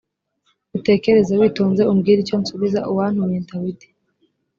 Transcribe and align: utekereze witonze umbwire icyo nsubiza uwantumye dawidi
utekereze 0.77 1.31
witonze 1.41 1.81
umbwire 1.91 2.19
icyo 2.23 2.35
nsubiza 2.41 2.79
uwantumye 2.91 3.39
dawidi 3.49 3.87